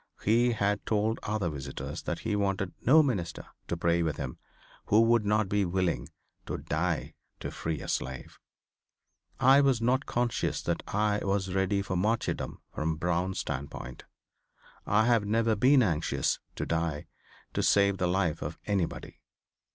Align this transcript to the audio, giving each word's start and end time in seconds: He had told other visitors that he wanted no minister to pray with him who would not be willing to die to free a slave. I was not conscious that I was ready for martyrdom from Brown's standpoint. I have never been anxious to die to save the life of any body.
He 0.23 0.53
had 0.53 0.83
told 0.87 1.19
other 1.21 1.47
visitors 1.47 2.01
that 2.01 2.21
he 2.21 2.35
wanted 2.35 2.73
no 2.81 3.03
minister 3.03 3.45
to 3.67 3.77
pray 3.77 4.01
with 4.01 4.17
him 4.17 4.39
who 4.87 5.01
would 5.01 5.27
not 5.27 5.47
be 5.47 5.63
willing 5.63 6.09
to 6.47 6.57
die 6.57 7.13
to 7.39 7.51
free 7.51 7.81
a 7.81 7.87
slave. 7.87 8.39
I 9.39 9.61
was 9.61 9.79
not 9.79 10.07
conscious 10.07 10.63
that 10.63 10.81
I 10.87 11.19
was 11.21 11.53
ready 11.53 11.83
for 11.83 11.95
martyrdom 11.95 12.63
from 12.73 12.95
Brown's 12.95 13.37
standpoint. 13.41 14.05
I 14.87 15.05
have 15.05 15.25
never 15.27 15.55
been 15.55 15.83
anxious 15.83 16.39
to 16.55 16.65
die 16.65 17.05
to 17.53 17.61
save 17.61 17.99
the 17.99 18.07
life 18.07 18.41
of 18.41 18.57
any 18.65 18.87
body. 18.87 19.21